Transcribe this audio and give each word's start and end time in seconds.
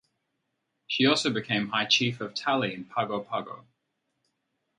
She 0.87 1.05
also 1.05 1.29
became 1.29 1.67
High 1.69 1.85
Chief 1.85 2.21
of 2.21 2.33
Tali 2.33 2.73
in 2.73 2.85
Pago 2.85 3.19
Pago. 3.19 3.67